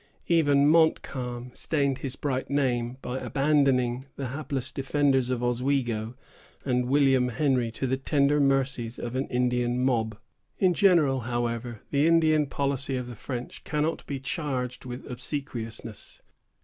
Even 0.27 0.67
Montcalm 0.67 1.51
stained 1.53 1.99
his 1.99 2.15
bright 2.15 2.49
name 2.49 2.97
by 3.03 3.19
abandoning 3.19 4.07
the 4.15 4.29
hapless 4.29 4.71
defenders 4.71 5.29
of 5.29 5.43
Oswego 5.43 6.15
and 6.65 6.87
William 6.87 7.29
Henry 7.29 7.69
to 7.73 7.85
the 7.85 7.97
tender 7.97 8.39
mercies 8.39 8.97
of 8.97 9.15
an 9.15 9.27
Indian 9.27 9.79
mob. 9.85 10.17
In 10.57 10.73
general, 10.73 11.19
however, 11.19 11.81
the 11.91 12.07
Indian 12.07 12.47
policy 12.47 12.95
of 12.97 13.05
the 13.05 13.15
French 13.15 13.63
cannot 13.63 14.03
be 14.07 14.19
charged 14.19 14.85
with 14.85 15.05
obsequiousness. 15.05 16.23